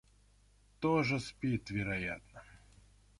[0.79, 2.41] Тоже спит, вероятно.